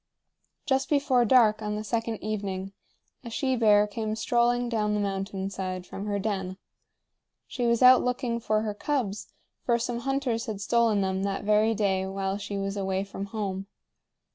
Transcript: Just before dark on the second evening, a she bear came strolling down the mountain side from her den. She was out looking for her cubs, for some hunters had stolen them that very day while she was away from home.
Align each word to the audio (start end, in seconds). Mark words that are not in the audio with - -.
Just 0.65 0.89
before 0.89 1.25
dark 1.25 1.61
on 1.61 1.75
the 1.75 1.83
second 1.83 2.23
evening, 2.23 2.73
a 3.23 3.29
she 3.29 3.55
bear 3.55 3.85
came 3.85 4.15
strolling 4.15 4.67
down 4.67 4.95
the 4.95 4.99
mountain 4.99 5.51
side 5.51 5.85
from 5.85 6.07
her 6.07 6.17
den. 6.17 6.57
She 7.45 7.67
was 7.67 7.83
out 7.83 8.01
looking 8.03 8.39
for 8.39 8.61
her 8.61 8.73
cubs, 8.73 9.31
for 9.63 9.77
some 9.77 9.99
hunters 9.99 10.47
had 10.47 10.59
stolen 10.59 11.01
them 11.01 11.21
that 11.21 11.43
very 11.43 11.75
day 11.75 12.07
while 12.07 12.39
she 12.39 12.57
was 12.57 12.75
away 12.77 13.03
from 13.03 13.25
home. 13.27 13.67